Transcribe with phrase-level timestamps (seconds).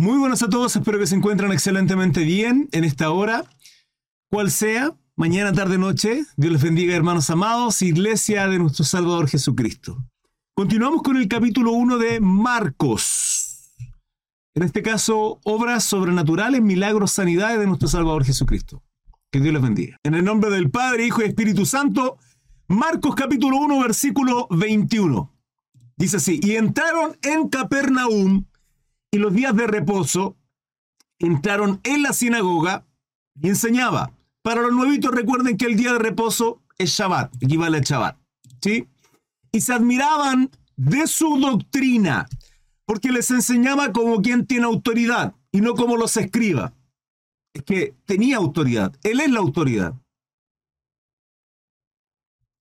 [0.00, 3.44] Muy buenas a todos, espero que se encuentren excelentemente bien en esta hora,
[4.30, 6.24] cual sea, mañana, tarde, noche.
[6.38, 10.02] Dios les bendiga, hermanos amados, iglesia de nuestro Salvador Jesucristo.
[10.54, 13.74] Continuamos con el capítulo 1 de Marcos.
[14.54, 18.82] En este caso, obras sobrenaturales, milagros, sanidades de nuestro Salvador Jesucristo.
[19.30, 19.98] Que Dios les bendiga.
[20.02, 22.16] En el nombre del Padre, Hijo y Espíritu Santo,
[22.68, 25.30] Marcos capítulo 1, versículo 21.
[25.98, 28.46] Dice así, y entraron en Capernaum
[29.10, 30.36] y los días de reposo
[31.18, 32.86] entraron en la sinagoga
[33.40, 34.12] y enseñaba.
[34.42, 38.16] Para los nuevitos recuerden que el día de reposo es Shabbat, equivale a Shabbat.
[38.62, 38.88] ¿Sí?
[39.52, 42.28] Y se admiraban de su doctrina,
[42.86, 46.72] porque les enseñaba como quien tiene autoridad y no como los escriba.
[47.52, 49.94] Es que tenía autoridad, Él es la autoridad.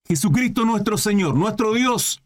[0.08, 2.24] Jesucristo nuestro Señor, nuestro Dios.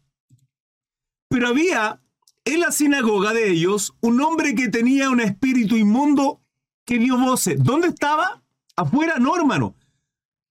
[1.28, 2.00] Pero había
[2.44, 6.40] en la sinagoga de ellos un hombre que tenía un espíritu inmundo
[6.84, 7.62] que dio voces.
[7.62, 8.42] ¿Dónde estaba?
[8.76, 9.74] Afuera, no, hermano.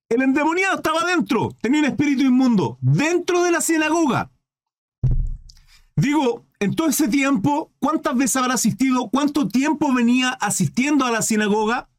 [0.09, 4.31] El endemoniado estaba dentro, tenía un espíritu inmundo, dentro de la sinagoga.
[5.95, 9.09] Digo, en todo ese tiempo, ¿cuántas veces habrá asistido?
[9.09, 11.89] ¿Cuánto tiempo venía asistiendo a la sinagoga?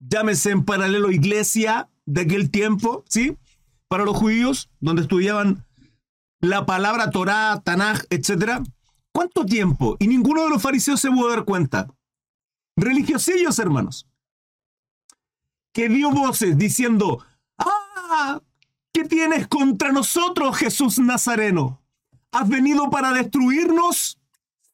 [0.00, 3.36] Llámese en paralelo iglesia de aquel tiempo, ¿sí?
[3.88, 5.66] Para los judíos, donde estudiaban
[6.40, 8.62] la palabra Torah, Tanaj, etc.
[9.18, 9.96] ¿Cuánto tiempo?
[9.98, 11.92] Y ninguno de los fariseos se pudo dar cuenta.
[12.76, 14.06] Religiosillos, hermanos.
[15.74, 17.26] Que dio voces diciendo,
[17.58, 18.40] ¡Ah!
[18.92, 21.82] ¿Qué tienes contra nosotros, Jesús Nazareno?
[22.30, 24.20] ¿Has venido para destruirnos?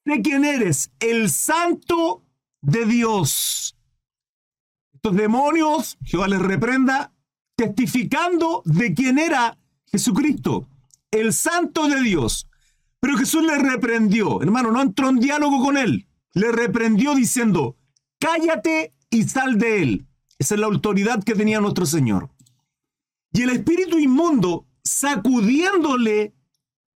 [0.05, 0.91] ¿De quién eres?
[1.01, 2.23] El santo
[2.61, 3.79] de Dios.
[4.93, 7.15] Estos demonios, Jehová les reprenda,
[7.57, 10.69] testificando de quién era Jesucristo,
[11.11, 12.47] el santo de Dios.
[13.05, 16.09] Pero Jesús le reprendió, hermano, no entró en diálogo con él.
[16.33, 17.77] Le reprendió diciendo,
[18.19, 20.07] cállate y sal de él.
[20.39, 22.31] Esa es la autoridad que tenía nuestro Señor.
[23.31, 26.33] Y el espíritu inmundo, sacudiéndole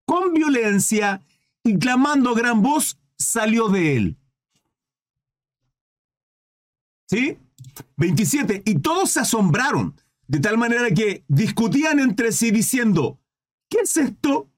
[0.06, 1.22] con violencia
[1.62, 4.16] y clamando gran voz, salió de él.
[7.10, 7.36] ¿Sí?
[7.98, 8.62] 27.
[8.64, 9.94] Y todos se asombraron,
[10.26, 13.20] de tal manera que discutían entre sí diciendo,
[13.68, 14.48] ¿qué es esto?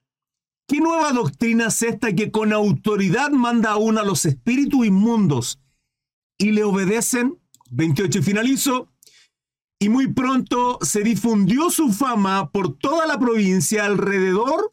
[0.71, 5.59] ¿Qué nueva doctrina es esta que con autoridad manda aún a los espíritus inmundos
[6.39, 7.41] y le obedecen?
[7.73, 8.89] 28 finalizo.
[9.81, 14.73] Y muy pronto se difundió su fama por toda la provincia alrededor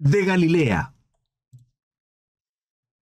[0.00, 0.96] de Galilea.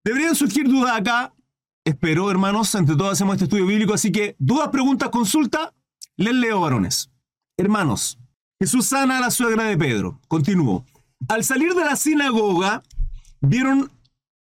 [0.04, 1.34] Deberían surgir dudas acá.
[1.83, 5.72] Espero, hermanos, ante todo hacemos este estudio bíblico, así que dudas, preguntas, consulta,
[6.19, 7.10] les leo, varones.
[7.56, 8.19] Hermanos,
[8.60, 10.21] Jesús sana a la suegra de Pedro.
[10.28, 10.84] Continúo.
[11.29, 12.83] Al salir de la sinagoga,
[13.41, 13.91] vieron,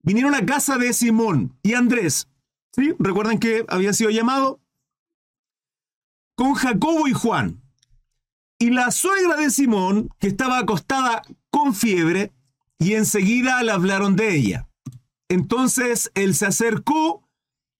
[0.02, 2.28] vinieron a casa de Simón y Andrés.
[2.72, 2.94] ¿Sí?
[2.98, 4.60] Recuerden que había sido llamado
[6.36, 7.60] con Jacobo y Juan.
[8.60, 12.32] Y la suegra de Simón, que estaba acostada con fiebre,
[12.78, 14.68] y enseguida le hablaron de ella.
[15.28, 17.28] Entonces él se acercó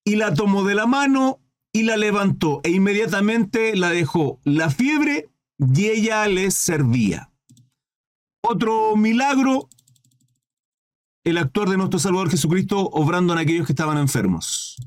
[0.03, 1.39] y la tomó de la mano
[1.71, 7.28] y la levantó e inmediatamente la dejó la fiebre y ella les servía.
[8.41, 9.69] Otro milagro,
[11.23, 14.77] el actor de nuestro Salvador Jesucristo obrando en aquellos que estaban enfermos.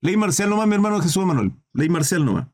[0.00, 1.52] Ley marcial nomás, mi hermano Jesús Manuel.
[1.72, 2.48] Ley marcial nomás.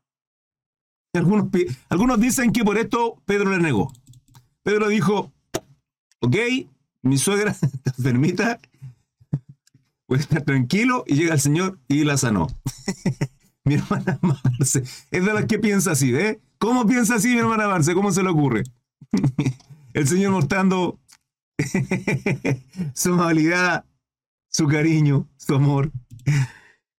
[1.15, 3.91] Algunos, dicen que por esto Pedro le negó.
[4.63, 5.31] Pedro dijo,
[6.21, 6.35] ok,
[7.03, 8.59] mi suegra está enfermita,
[10.07, 12.47] puede estar tranquilo, y llega el Señor y la sanó.
[13.63, 16.41] mi hermana Marce, es de las que piensa así, ¿eh?
[16.57, 17.93] ¿Cómo piensa así mi hermana Marce?
[17.93, 18.63] ¿Cómo se le ocurre?
[19.93, 20.99] el Señor mostrando
[22.93, 23.85] su amabilidad,
[24.49, 25.91] su cariño, su amor.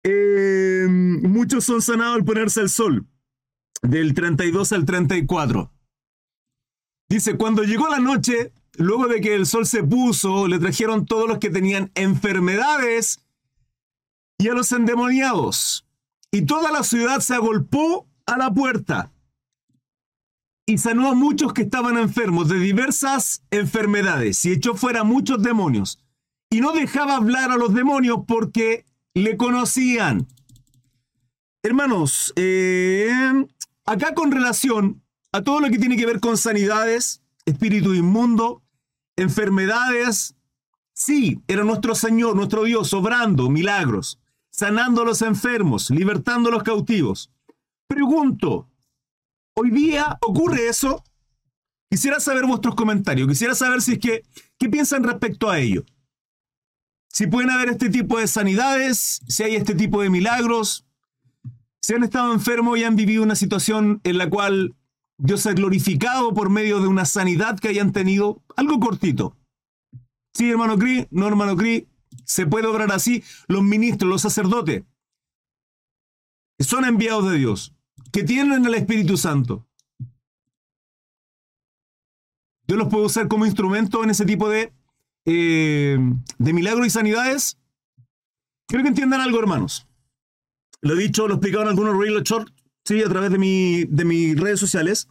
[0.02, 3.06] Eh, muchos son sanados al ponerse el sol,
[3.82, 5.72] del 32 al 34.
[7.08, 11.28] Dice, cuando llegó la noche, luego de que el sol se puso, le trajeron todos
[11.28, 13.20] los que tenían enfermedades
[14.38, 15.86] y a los endemoniados.
[16.30, 19.13] Y toda la ciudad se agolpó a la puerta
[20.66, 25.98] y sanó a muchos que estaban enfermos de diversas enfermedades y echó fuera muchos demonios.
[26.50, 30.26] Y no dejaba hablar a los demonios porque le conocían.
[31.62, 33.10] Hermanos, eh,
[33.84, 35.02] acá con relación
[35.32, 38.62] a todo lo que tiene que ver con sanidades, espíritu inmundo,
[39.16, 40.34] enfermedades,
[40.92, 44.20] sí, era nuestro Señor, nuestro Dios, obrando milagros,
[44.50, 47.30] sanando a los enfermos, libertando a los cautivos.
[47.86, 48.68] Pregunto,
[49.56, 51.04] Hoy día ocurre eso.
[51.90, 53.28] Quisiera saber vuestros comentarios.
[53.28, 54.22] Quisiera saber si es que,
[54.58, 55.84] ¿qué piensan respecto a ello?
[57.14, 60.84] si pueden haber este tipo de sanidades, si hay este tipo de milagros,
[61.80, 64.74] si han estado enfermos y han vivido una situación en la cual
[65.16, 69.36] Dios ha glorificado por medio de una sanidad que hayan tenido, algo cortito.
[70.32, 71.86] Sí, hermano Cri, no, hermano Cri,
[72.24, 73.22] se puede obrar así.
[73.46, 74.82] Los ministros, los sacerdotes,
[76.58, 77.73] son enviados de Dios,
[78.14, 79.66] que tienen el Espíritu Santo.
[82.64, 84.72] Dios los puede usar como instrumento en ese tipo de,
[85.24, 85.98] eh,
[86.38, 87.58] de milagros y sanidades.
[88.68, 89.88] Quiero que entiendan algo, hermanos.
[90.80, 93.84] Lo he dicho, lo he explicado en algunos reels short, sí, a través de, mi,
[93.86, 95.08] de mis redes sociales.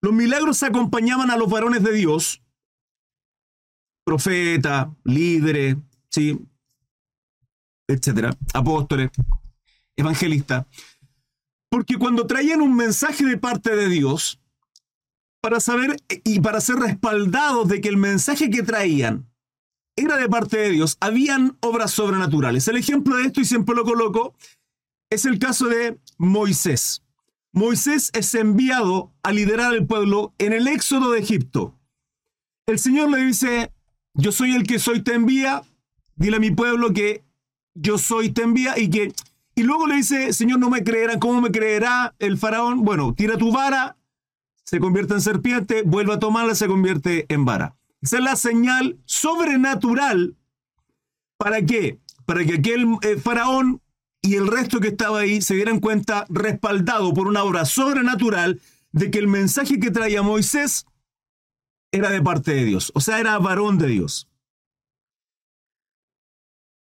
[0.00, 2.42] Los milagros acompañaban a los varones de Dios,
[4.06, 5.76] profeta, líderes,
[6.08, 6.40] sí,
[7.88, 9.10] etcétera, apóstoles,
[9.96, 10.66] evangelistas,
[11.74, 14.38] porque cuando traían un mensaje de parte de Dios,
[15.40, 19.28] para saber y para ser respaldados de que el mensaje que traían
[19.96, 22.68] era de parte de Dios, habían obras sobrenaturales.
[22.68, 24.36] El ejemplo de esto, y siempre lo coloco,
[25.10, 27.02] es el caso de Moisés.
[27.52, 31.76] Moisés es enviado a liderar al pueblo en el éxodo de Egipto.
[32.68, 33.72] El Señor le dice,
[34.12, 35.64] yo soy el que soy, te envía,
[36.14, 37.24] dile a mi pueblo que
[37.74, 39.12] yo soy, te envía y que...
[39.54, 42.82] Y luego le dice, Señor, no me creerán, ¿cómo me creerá el faraón?
[42.82, 43.96] Bueno, tira tu vara,
[44.64, 47.76] se convierte en serpiente, vuelve a tomarla, se convierte en vara.
[48.02, 50.36] Esa es la señal sobrenatural.
[51.36, 52.00] ¿Para qué?
[52.26, 53.80] Para que aquel eh, faraón
[54.22, 58.60] y el resto que estaba ahí se dieran cuenta, respaldado por una obra sobrenatural,
[58.90, 60.86] de que el mensaje que traía Moisés
[61.92, 64.28] era de parte de Dios, o sea, era varón de Dios.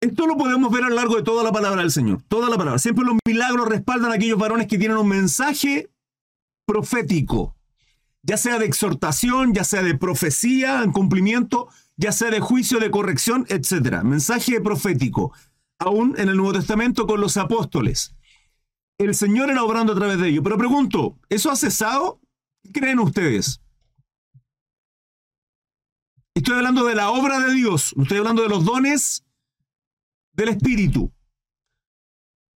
[0.05, 2.57] Esto lo podemos ver a lo largo de toda la palabra del Señor, toda la
[2.57, 2.77] palabra.
[2.77, 5.89] Siempre los milagros respaldan a aquellos varones que tienen un mensaje
[6.67, 7.55] profético,
[8.21, 12.91] ya sea de exhortación, ya sea de profecía en cumplimiento, ya sea de juicio, de
[12.91, 14.03] corrección, etc.
[14.03, 15.33] Mensaje profético
[15.79, 18.15] aún en el Nuevo Testamento con los apóstoles.
[18.99, 20.43] El Señor era obrando a través de ellos.
[20.43, 22.19] Pero pregunto, ¿eso ha cesado?
[22.63, 23.59] ¿Qué creen ustedes?
[26.35, 29.24] Estoy hablando de la obra de Dios, estoy hablando de los dones
[30.35, 31.11] del Espíritu.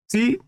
[0.08, 0.40] ¿Sí?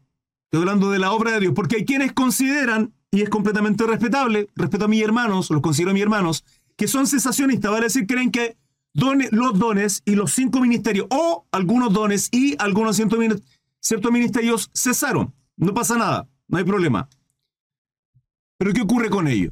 [0.46, 4.50] Estoy hablando de la obra de Dios, porque hay quienes consideran, y es completamente respetable,
[4.56, 6.44] respeto a mis hermanos, los considero mis hermanos,
[6.76, 8.58] que son cesacionistas, vale decir, creen que
[8.94, 15.34] los dones y los cinco ministerios, o algunos dones y algunos ciertos ministerios cesaron.
[15.56, 17.08] No pasa nada, no hay problema.
[18.58, 19.52] Pero ¿qué ocurre con ello?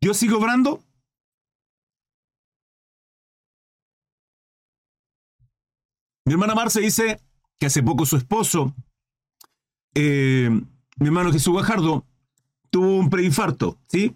[0.00, 0.82] ¿Yo sigo obrando?
[6.26, 7.20] Mi hermana Marce dice
[7.58, 8.74] que hace poco su esposo,
[9.94, 12.04] eh, mi hermano Jesús Guajardo,
[12.68, 14.14] tuvo un preinfarto, ¿sí?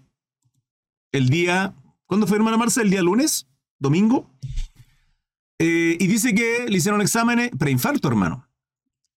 [1.13, 1.73] El día,
[2.05, 2.81] ¿cuándo fue hermana Marce?
[2.81, 3.47] ¿El día lunes?
[3.79, 4.29] domingo.
[5.57, 8.47] Eh, y dice que le hicieron exámenes, preinfarto, hermano.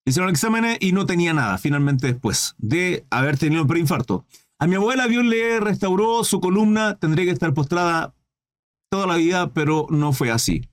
[0.04, 4.24] Le hicieron exámenes y no tenía nada, finalmente después de haber tenido un preinfarto.
[4.58, 8.14] A mi abuela Dios le restauró su columna, tendría que estar postrada
[8.88, 10.68] toda la vida, pero no fue así.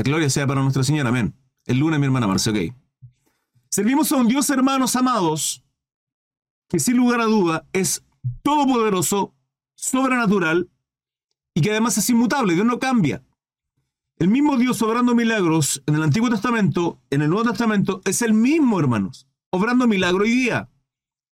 [0.00, 1.34] La gloria sea para Nuestra Señora, amén.
[1.66, 2.74] El lunes, mi hermana Marce, ok.
[3.68, 5.62] Servimos a un Dios, hermanos amados,
[6.70, 8.02] que sin lugar a duda es
[8.40, 9.34] todopoderoso,
[9.74, 10.70] sobrenatural,
[11.54, 13.22] y que además es inmutable, Dios no cambia.
[14.16, 18.32] El mismo Dios obrando milagros en el Antiguo Testamento, en el Nuevo Testamento, es el
[18.32, 20.70] mismo, hermanos, obrando milagro hoy día.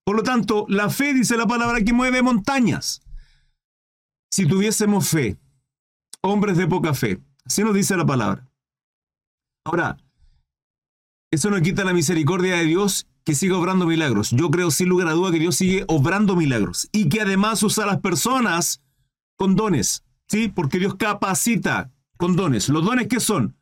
[0.03, 3.01] Por lo tanto, la fe dice la palabra que mueve montañas.
[4.29, 5.39] Si tuviésemos fe,
[6.21, 8.50] hombres de poca fe, así nos dice la palabra.
[9.63, 9.97] Ahora,
[11.31, 14.31] eso no quita la misericordia de Dios que sigue obrando milagros.
[14.31, 17.83] Yo creo sin lugar a duda que Dios sigue obrando milagros y que además usa
[17.83, 18.81] a las personas
[19.37, 20.49] con dones, ¿sí?
[20.49, 22.69] Porque Dios capacita con dones.
[22.69, 23.55] ¿Los dones qué son?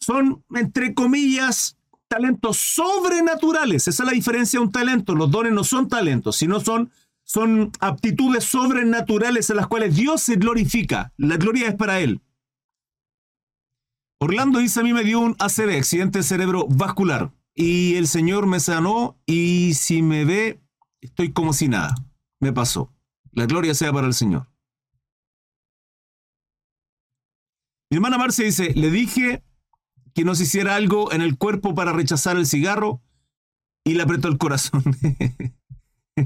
[0.00, 1.76] Son, entre comillas,
[2.08, 3.88] talentos sobrenaturales.
[3.88, 5.14] Esa es la diferencia de un talento.
[5.14, 6.90] Los dones no son talentos, sino son,
[7.24, 11.12] son aptitudes sobrenaturales en las cuales Dios se glorifica.
[11.16, 12.20] La gloria es para Él.
[14.18, 19.18] Orlando dice a mí me dio un ACV, accidente cerebrovascular, y el Señor me sanó
[19.26, 20.60] y si me ve,
[21.00, 21.94] estoy como si nada.
[22.40, 22.92] Me pasó.
[23.32, 24.48] La gloria sea para el Señor.
[27.90, 29.42] Mi hermana Marcia dice, le dije
[30.14, 33.02] que nos hiciera algo en el cuerpo para rechazar el cigarro
[33.84, 34.82] y le apretó el corazón.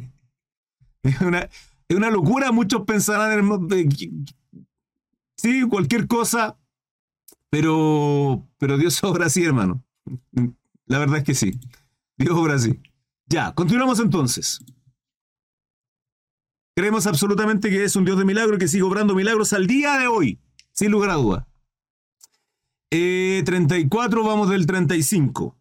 [1.02, 3.90] es, una, locura, muchos pensarán en...
[5.36, 6.59] Sí, cualquier cosa,
[7.50, 9.84] pero, pero Dios obra así, hermano.
[10.86, 11.58] La verdad es que sí.
[12.16, 12.80] Dios obra así.
[13.26, 14.64] Ya, continuamos entonces.
[16.74, 20.06] Creemos absolutamente que es un Dios de milagro que sigue obrando milagros al día de
[20.06, 20.40] hoy
[20.72, 21.46] sin lugar a duda.
[22.90, 25.56] 34, vamos del 35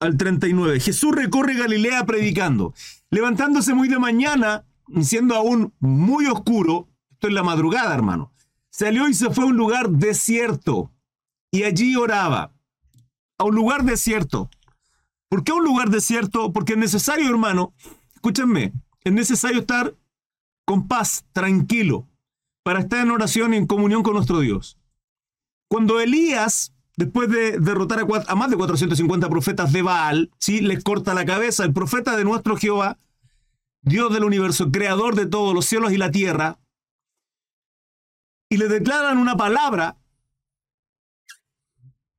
[0.00, 0.80] al 39.
[0.80, 2.74] Jesús recorre Galilea predicando,
[3.10, 4.64] levantándose muy de mañana,
[5.02, 8.32] siendo aún muy oscuro, esto es la madrugada, hermano.
[8.80, 10.90] Salió y se fue a un lugar desierto
[11.50, 12.54] y allí oraba.
[13.36, 14.48] A un lugar desierto.
[15.28, 16.50] ¿Por qué a un lugar desierto?
[16.54, 17.74] Porque es necesario, hermano,
[18.14, 18.72] escúchenme,
[19.04, 19.94] es necesario estar
[20.64, 22.08] con paz, tranquilo,
[22.62, 24.78] para estar en oración y en comunión con nuestro Dios.
[25.68, 30.62] Cuando Elías, después de derrotar a, más de 450 profetas de Baal, ¿sí?
[30.62, 32.96] les corta la cabeza, el profeta de nuestro Jehová,
[33.82, 36.60] Dios del universo, creador de todos los cielos y la tierra,
[38.50, 39.96] y le declaran una palabra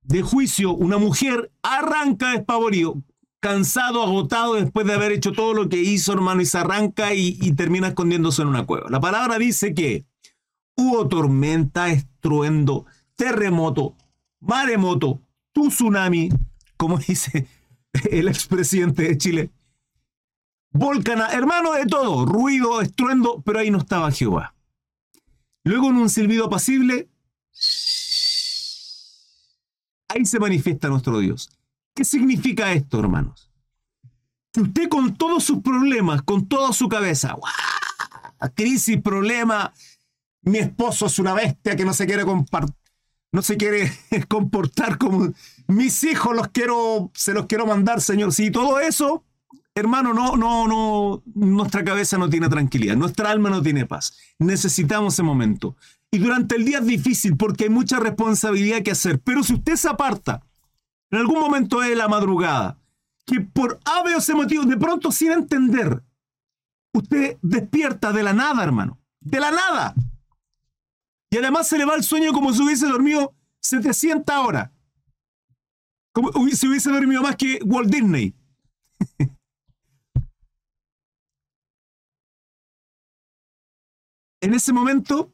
[0.02, 3.04] de juicio, una mujer arranca despavorido,
[3.42, 7.52] cansado, agotado después de haber hecho todo lo que hizo, hermano, y se arranca y,
[7.54, 8.90] termina escondiéndose en una cueva.
[8.90, 10.06] La palabra dice que
[10.78, 12.86] hubo tormenta, estruendo,
[13.16, 13.96] terremoto,
[14.40, 15.22] maremoto,
[15.54, 16.30] tsunami,
[16.78, 17.46] como dice
[18.10, 19.52] el expresidente de Chile.
[20.72, 24.56] Volcana, hermano de todo, ruido, estruendo, pero ahí no estaba Jehová.
[25.64, 27.10] Luego en un silbido apacible,
[30.08, 31.50] ahí se manifiesta nuestro Dios.
[31.94, 33.52] ¿Qué significa esto, hermanos?
[34.52, 37.36] Que usted con todos sus problemas, con toda su cabeza,
[38.56, 39.74] crisis, problema,
[40.42, 42.26] mi esposo es una bestia que no se quiere
[43.32, 43.92] no se quiere
[44.28, 45.34] comportar como
[45.68, 48.34] mis hijos los quiero, se los quiero mandar, Señor.
[48.34, 49.24] Si todo eso,
[49.76, 54.18] hermano, no, no, no, nuestra cabeza no tiene tranquilidad, nuestra alma no tiene paz.
[54.40, 55.76] Necesitamos ese momento.
[56.12, 59.20] Y durante el día es difícil porque hay mucha responsabilidad que hacer.
[59.22, 60.44] Pero si usted se aparta,
[61.10, 62.80] en algún momento de la madrugada,
[63.26, 66.04] que por ave o motivo, de pronto sin entender,
[66.94, 69.00] usted despierta de la nada, hermano.
[69.22, 69.96] De la nada.
[71.30, 74.72] Y además se le va el sueño como si hubiese dormido 700 horas.
[76.12, 78.36] Como si hubiese dormido más que Walt Disney.
[84.42, 85.32] en ese momento,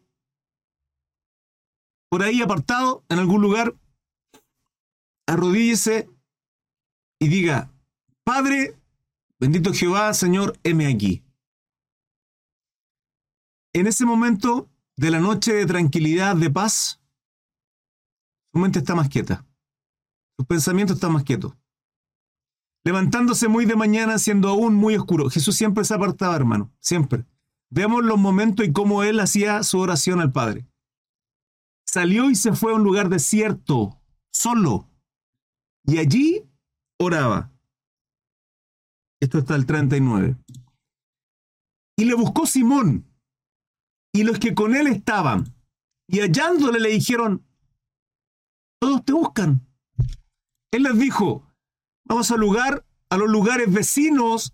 [2.09, 3.73] por ahí apartado, en algún lugar,
[5.25, 6.09] arrodíllese
[7.19, 7.71] y diga,
[8.23, 8.77] Padre,
[9.39, 11.23] bendito Jehová, Señor, heme aquí.
[13.73, 16.99] En ese momento, de la noche de tranquilidad, de paz,
[18.53, 19.45] su mente está más quieta.
[20.37, 21.53] Sus pensamientos están más quietos.
[22.83, 25.29] Levantándose muy de mañana, siendo aún muy oscuro.
[25.29, 26.71] Jesús siempre se apartaba, hermano.
[26.79, 27.25] Siempre.
[27.69, 30.67] Veamos los momentos y cómo él hacía su oración al Padre.
[31.85, 34.89] Salió y se fue a un lugar desierto, solo.
[35.85, 36.43] Y allí
[36.99, 37.51] oraba.
[39.19, 40.37] Esto está el 39.
[41.97, 43.07] Y le buscó Simón,
[44.13, 45.55] y los que con él estaban,
[46.07, 47.45] y hallándole le dijeron,
[48.79, 49.67] todos te buscan.
[50.71, 51.47] Él les dijo,
[52.05, 54.53] vamos al lugar, a los lugares vecinos,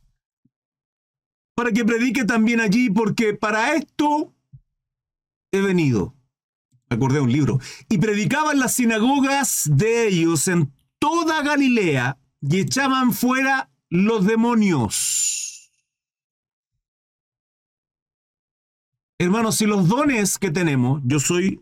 [1.56, 4.34] para que predique también allí, porque para esto
[5.52, 6.16] he venido.
[6.90, 7.60] Acordé un libro.
[7.90, 15.72] Y predicaba en las sinagogas de ellos en toda Galilea y echaban fuera los demonios.
[19.20, 21.62] Hermanos, si los dones que tenemos, yo soy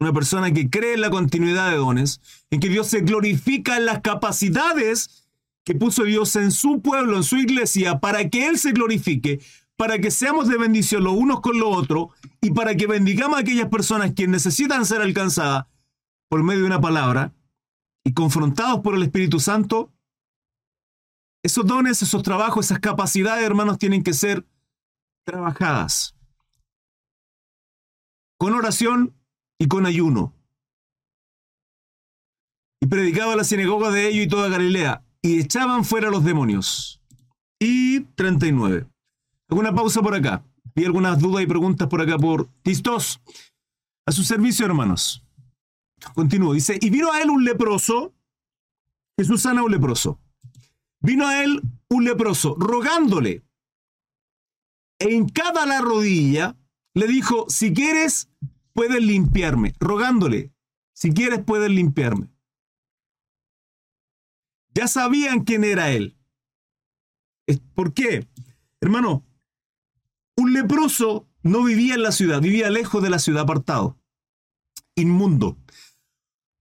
[0.00, 3.86] una persona que cree en la continuidad de dones, en que Dios se glorifica en
[3.86, 5.23] las capacidades
[5.64, 9.40] que puso Dios en su pueblo, en su iglesia, para que Él se glorifique,
[9.76, 12.08] para que seamos de bendición los unos con los otros
[12.40, 15.66] y para que bendigamos a aquellas personas que necesitan ser alcanzadas
[16.28, 17.34] por medio de una palabra
[18.04, 19.92] y confrontados por el Espíritu Santo.
[21.42, 24.46] Esos dones, esos trabajos, esas capacidades, hermanos, tienen que ser
[25.24, 26.14] trabajadas,
[28.38, 29.14] con oración
[29.58, 30.34] y con ayuno.
[32.80, 37.00] Y predicaba la sinagoga de ellos y toda Galilea, y echaban fuera los demonios.
[37.58, 38.86] Y 39.
[39.48, 40.44] Alguna pausa por acá.
[40.74, 43.20] Vi algunas dudas y preguntas por acá por Tistos.
[44.06, 45.24] A su servicio, hermanos.
[46.14, 46.52] Continúo.
[46.52, 48.12] Dice, y vino a él un leproso.
[49.18, 50.20] Jesús sana un leproso.
[51.00, 53.42] Vino a él un leproso, rogándole
[54.98, 56.56] en cada la rodilla,
[56.94, 58.30] le dijo, si quieres,
[58.72, 60.52] puedes limpiarme, rogándole,
[60.94, 62.33] si quieres, puedes limpiarme.
[64.74, 66.16] Ya sabían quién era él.
[67.74, 68.26] ¿Por qué?
[68.80, 69.24] Hermano,
[70.36, 73.98] un leproso no vivía en la ciudad, vivía lejos de la ciudad, apartado,
[74.94, 75.56] inmundo.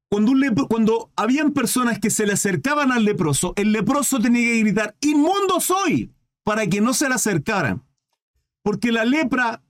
[0.09, 4.95] Cuando, un habían personas que se le acercaban al leproso, el leproso tenía que gritar,
[5.01, 7.83] inmundo soy, para que no se le acercaran
[8.63, 9.61] porque la lepra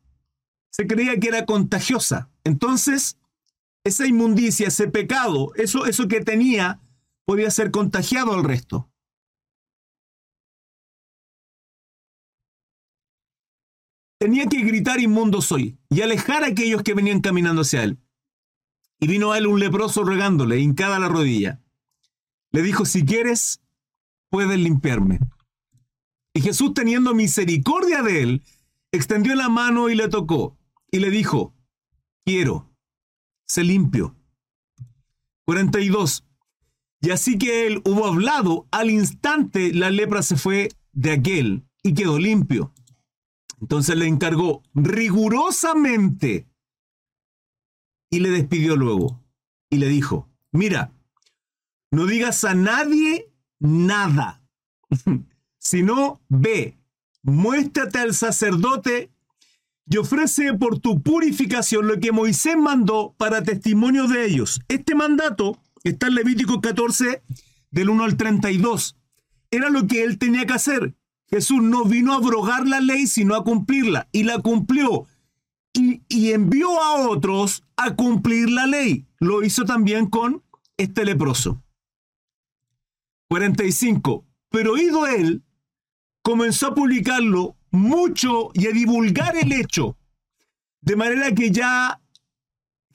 [0.71, 2.29] se creía que era contagiosa.
[2.45, 3.17] entonces
[3.85, 6.79] esa inmundicia, ese pecado, eso, eso que tenía,
[7.25, 8.89] podía ser contagiado al resto.
[14.19, 17.99] Tenía que gritar inmundo soy y alejar a aquellos que venían caminando hacia él.
[18.99, 21.61] Y vino a él un leproso regándole, hincada la rodilla.
[22.51, 23.61] Le dijo, si quieres,
[24.29, 25.19] puedes limpiarme.
[26.33, 28.43] Y Jesús, teniendo misericordia de él,
[28.93, 30.57] extendió la mano y le tocó,
[30.89, 31.53] y le dijo,
[32.23, 32.71] quiero,
[33.45, 34.15] se limpio.
[35.45, 36.25] 42.
[37.03, 41.93] Y así que él hubo hablado, al instante la lepra se fue de aquel y
[41.93, 42.73] quedó limpio.
[43.59, 46.47] Entonces le encargó rigurosamente
[48.09, 49.21] y le despidió luego.
[49.69, 50.93] Y le dijo, mira,
[51.91, 54.41] no digas a nadie nada,
[55.57, 56.77] sino ve,
[57.21, 59.11] muéstrate al sacerdote
[59.89, 64.61] y ofrece por tu purificación lo que Moisés mandó para testimonio de ellos.
[64.69, 67.23] Este mandato está en Levítico 14,
[67.71, 68.97] del 1 al 32.
[69.51, 70.95] Era lo que él tenía que hacer.
[71.29, 74.07] Jesús no vino a abrogar la ley, sino a cumplirla.
[74.11, 75.07] Y la cumplió.
[75.73, 79.07] Y, y envió a otros a cumplir la ley.
[79.19, 80.43] Lo hizo también con
[80.77, 81.63] este leproso.
[83.29, 84.25] 45.
[84.49, 85.43] Pero oído él,
[86.21, 89.97] comenzó a publicarlo mucho y a divulgar el hecho,
[90.81, 91.99] de manera que ya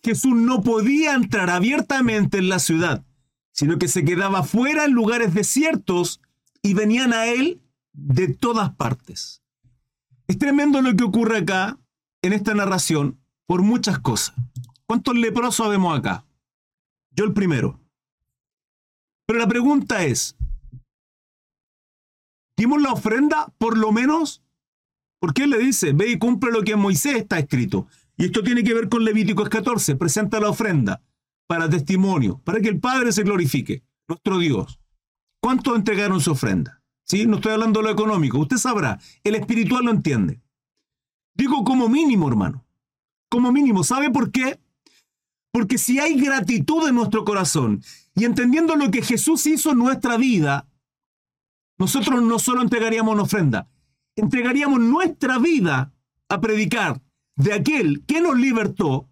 [0.03, 3.05] Jesús no podía entrar abiertamente en la ciudad,
[3.53, 6.21] sino que se quedaba fuera en lugares desiertos
[6.63, 7.61] y venían a él
[7.93, 9.43] de todas partes.
[10.27, 11.79] Es tremendo lo que ocurre acá,
[12.23, 14.35] en esta narración, por muchas cosas.
[14.87, 16.25] ¿Cuántos leprosos vemos acá?
[17.11, 17.81] Yo el primero.
[19.27, 20.37] Pero la pregunta es,
[22.57, 24.43] ¿dimos la ofrenda por lo menos?
[25.19, 27.87] Porque él le dice, ve y cumple lo que en Moisés está escrito.
[28.19, 31.03] Y esto tiene que ver con Levíticos 14, presenta la ofrenda
[31.47, 34.81] para testimonio, para que el Padre se glorifique, nuestro Dios.
[35.41, 36.83] ¿Cuántos entregaron su ofrenda?
[37.05, 37.27] ¿Sí?
[37.27, 40.43] No estoy hablando de lo económico, usted sabrá, el espiritual lo entiende.
[41.35, 42.67] Digo como mínimo, hermano,
[43.31, 44.59] como mínimo, ¿sabe por qué?
[45.53, 47.83] Porque si hay gratitud en nuestro corazón
[48.17, 50.69] y entendiendo lo que Jesús hizo en nuestra vida,
[51.79, 53.71] nosotros no solo entregaríamos una ofrenda,
[54.17, 55.93] entregaríamos nuestra vida
[56.29, 57.01] a predicar
[57.39, 59.09] de aquel que nos libertó,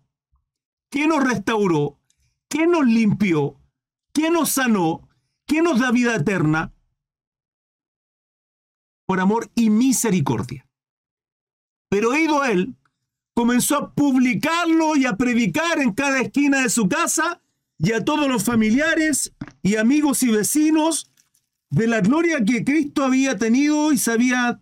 [0.90, 1.98] que nos restauró,
[2.48, 3.58] que nos limpió,
[4.12, 5.08] que nos sanó,
[5.46, 6.72] que nos da vida eterna,
[9.06, 10.66] por amor y misericordia.
[11.88, 12.74] Pero ido a él,
[13.32, 17.40] comenzó a publicarlo y a predicar en cada esquina de su casa
[17.78, 21.12] y a todos los familiares y amigos y vecinos
[21.70, 24.60] de la gloria que Cristo había tenido y sabía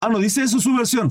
[0.00, 1.10] Ah, no, dice eso su versión.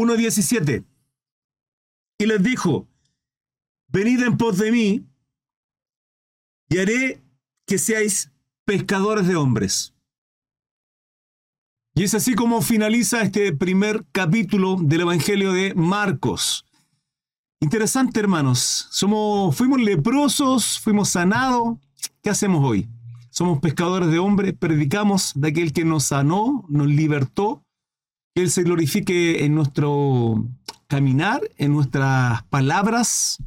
[0.00, 0.82] Uno diecisiete.
[2.18, 2.88] Y les dijo,
[3.88, 5.06] venid en pos de mí
[6.70, 7.22] y haré
[7.66, 8.30] que seáis
[8.64, 9.92] pescadores de hombres.
[11.94, 16.64] Y es así como finaliza este primer capítulo del Evangelio de Marcos.
[17.60, 18.88] Interesante, hermanos.
[18.90, 21.76] Somos, fuimos leprosos, fuimos sanados.
[22.22, 22.88] ¿Qué hacemos hoy?
[23.28, 27.66] Somos pescadores de hombres, predicamos de aquel que nos sanó, nos libertó.
[28.34, 30.48] Que Él se glorifique en nuestro
[30.86, 33.38] caminar, en nuestras palabras,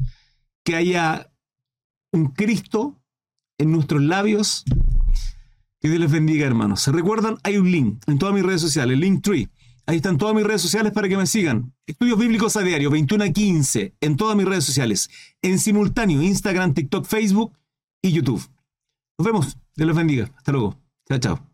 [0.64, 1.32] que haya
[2.12, 3.00] un Cristo
[3.58, 4.64] en nuestros labios,
[5.80, 6.82] que Dios les bendiga, hermanos.
[6.82, 7.38] ¿Se recuerdan?
[7.44, 9.50] Hay un link en todas mis redes sociales, Linktree.
[9.86, 11.74] Ahí están todas mis redes sociales para que me sigan.
[11.86, 15.10] Estudios bíblicos a diario, 21 a 15, en todas mis redes sociales.
[15.42, 17.58] En simultáneo, Instagram, TikTok, Facebook
[18.02, 18.42] y YouTube.
[19.18, 19.58] Nos vemos.
[19.76, 20.32] Dios les bendiga.
[20.38, 20.78] Hasta luego.
[21.10, 21.53] Chao, chao.